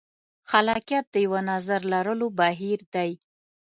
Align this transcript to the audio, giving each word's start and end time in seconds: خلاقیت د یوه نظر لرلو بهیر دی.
خلاقیت 0.49 1.05
د 1.13 1.15
یوه 1.25 1.41
نظر 1.51 1.79
لرلو 1.93 2.27
بهیر 2.39 2.79
دی. 2.93 3.11